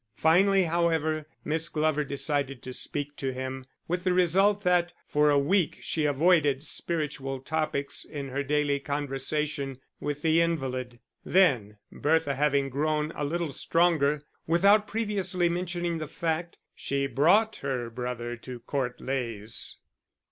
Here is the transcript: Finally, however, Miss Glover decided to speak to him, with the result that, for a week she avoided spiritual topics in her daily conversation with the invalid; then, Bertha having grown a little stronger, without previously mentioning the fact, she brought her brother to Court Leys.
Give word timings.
Finally, 0.15 0.63
however, 0.63 1.27
Miss 1.45 1.69
Glover 1.69 2.03
decided 2.03 2.63
to 2.63 2.73
speak 2.73 3.15
to 3.17 3.31
him, 3.33 3.67
with 3.87 4.03
the 4.03 4.13
result 4.13 4.61
that, 4.63 4.93
for 5.05 5.29
a 5.29 5.37
week 5.37 5.77
she 5.83 6.05
avoided 6.05 6.63
spiritual 6.63 7.39
topics 7.39 8.03
in 8.03 8.29
her 8.29 8.41
daily 8.41 8.79
conversation 8.79 9.77
with 9.99 10.23
the 10.23 10.41
invalid; 10.41 10.97
then, 11.23 11.77
Bertha 11.91 12.33
having 12.33 12.67
grown 12.67 13.11
a 13.15 13.23
little 13.23 13.51
stronger, 13.53 14.23
without 14.47 14.87
previously 14.87 15.47
mentioning 15.49 15.99
the 15.99 16.07
fact, 16.07 16.57
she 16.73 17.05
brought 17.05 17.57
her 17.57 17.91
brother 17.91 18.35
to 18.37 18.59
Court 18.61 18.99
Leys. 19.01 19.77